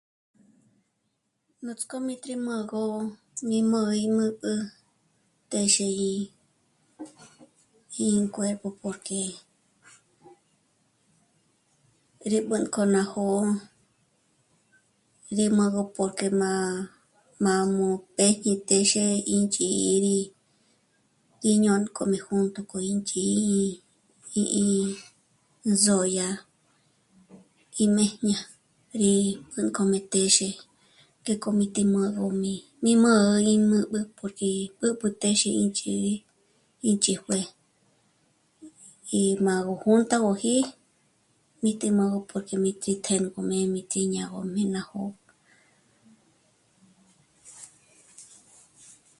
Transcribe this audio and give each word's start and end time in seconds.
Nuts'k'ojmé 1.65 2.13
rí 2.25 2.33
mâ'agö 2.45 2.81
ngí 3.47 3.59
mó'o 3.71 3.91
í 4.03 4.07
mü̂gü 4.17 4.51
téxe 5.51 5.87
í... 6.11 6.11
ín 8.05 8.21
cuerpo 8.33 8.67
porque 8.81 9.19
rí 12.31 12.39
b'ü̂nk'o 12.47 12.81
ná 12.93 13.01
jó'o 13.11 13.41
rí 15.37 15.45
mâ'agö 15.57 15.81
porque 15.95 16.27
má... 16.41 16.51
májmu 17.43 17.87
pédye 18.15 18.53
téxe 18.69 19.03
ín 19.35 19.43
ch'ǐ'i 19.53 19.93
rí... 20.05 20.17
gí 21.41 21.51
ñônk'ojmé 21.63 22.17
júnt'u 22.25 22.61
k'o 22.69 22.77
ín 22.91 22.99
ch'í'i 23.07 23.65
í... 24.65 24.65
zódya 25.83 26.27
í 27.83 27.85
më́jña. 27.95 28.37
Rí 28.99 29.11
b'ü̂nk'ojme 29.53 29.99
téxe 30.13 30.47
ngék'o 31.23 31.49
mi 31.59 31.65
tí 31.75 31.81
má'agöjmi 31.93 32.53
mí 32.83 32.91
mä̂'ä 33.03 33.39
í 33.51 33.53
m'ü̂b'ü 33.69 33.99
porque 34.17 34.49
b'ǚb'ü 34.79 35.07
téxe 35.21 35.49
ín 35.61 35.69
ch'ǐ'i 35.77 36.13
ín 36.89 36.95
ch'íjue 37.03 37.41
Í 39.19 39.21
mâ'agö 39.45 39.73
júntagöji 39.83 40.55
mí 41.61 41.71
ti 41.79 41.87
mâ'agö 41.97 42.19
porque 42.29 42.55
mí 42.63 42.71
tí 42.81 42.91
tjë̌nk'o 43.05 43.39
jméjme 43.47 43.81
tí 43.91 43.99
ñá'agö 44.13 44.39
ná 44.73 44.81
jó'o 44.89 45.09